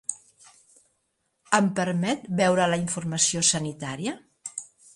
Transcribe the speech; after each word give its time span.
Em 1.57 1.67
permet 1.81 2.25
veure 2.41 2.67
la 2.73 2.79
informació 2.85 3.45
sanitària? 3.53 4.15